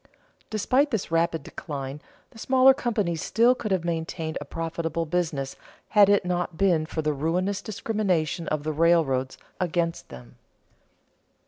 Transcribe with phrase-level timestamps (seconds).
[0.49, 2.01] Despite this rapid decline,
[2.31, 5.55] the smaller companies still could have maintained a profitable business
[5.89, 10.37] had it not been for the ruinous discrimination of the railroads against them.